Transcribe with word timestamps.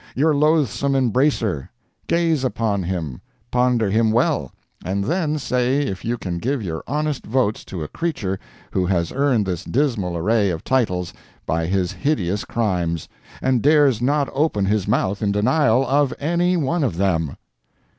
your 0.15 0.33
Loathsome 0.33 0.95
Embracer! 0.95 1.69
Gaze 2.07 2.43
upon 2.43 2.81
him 2.81 3.21
ponder 3.51 3.87
him 3.91 4.09
well 4.11 4.51
and 4.83 5.03
then 5.03 5.37
say 5.37 5.81
if 5.83 6.03
you 6.03 6.17
can 6.17 6.39
give 6.39 6.63
your 6.63 6.83
honest 6.87 7.23
votes 7.23 7.63
to 7.65 7.83
a 7.83 7.87
creature 7.87 8.39
who 8.71 8.87
has 8.87 9.11
earned 9.11 9.45
this 9.45 9.63
dismal 9.63 10.17
array 10.17 10.49
of 10.49 10.63
titles 10.63 11.13
by 11.45 11.67
his 11.67 11.91
hideous 11.91 12.45
crimes, 12.45 13.07
and 13.43 13.61
dares 13.61 14.01
not 14.01 14.27
open 14.33 14.65
his 14.65 14.87
mouth 14.87 15.21
in 15.21 15.31
denial 15.31 15.85
of 15.87 16.15
any 16.19 16.57
one 16.57 16.83
of 16.83 16.97
them! 16.97 17.37